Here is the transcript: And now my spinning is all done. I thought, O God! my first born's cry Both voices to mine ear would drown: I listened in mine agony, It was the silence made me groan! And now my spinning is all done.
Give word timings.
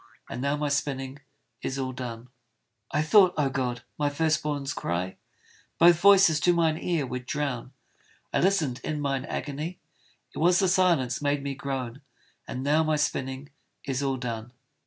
And 0.31 0.41
now 0.41 0.57
my 0.57 0.69
spinning 0.69 1.19
is 1.61 1.77
all 1.77 1.91
done. 1.91 2.29
I 2.91 3.03
thought, 3.03 3.35
O 3.37 3.51
God! 3.51 3.83
my 3.99 4.09
first 4.09 4.41
born's 4.41 4.73
cry 4.73 5.17
Both 5.77 5.99
voices 5.99 6.39
to 6.39 6.53
mine 6.53 6.79
ear 6.79 7.05
would 7.05 7.27
drown: 7.27 7.73
I 8.33 8.39
listened 8.39 8.81
in 8.83 8.99
mine 8.99 9.25
agony, 9.25 9.77
It 10.33 10.39
was 10.39 10.57
the 10.57 10.67
silence 10.67 11.21
made 11.21 11.43
me 11.43 11.53
groan! 11.53 12.01
And 12.47 12.63
now 12.63 12.81
my 12.83 12.95
spinning 12.95 13.51
is 13.83 14.01
all 14.01 14.17
done. 14.17 14.53